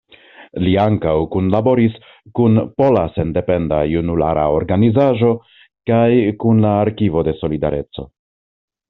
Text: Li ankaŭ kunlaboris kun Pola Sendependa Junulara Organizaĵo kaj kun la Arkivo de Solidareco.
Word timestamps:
Li 0.67 0.71
ankaŭ 0.83 1.11
kunlaboris 1.33 1.99
kun 2.39 2.57
Pola 2.81 3.03
Sendependa 3.17 3.81
Junulara 3.91 4.47
Organizaĵo 4.55 5.29
kaj 5.91 6.09
kun 6.45 6.65
la 6.65 6.73
Arkivo 6.87 7.25
de 7.29 7.37
Solidareco. 7.43 8.09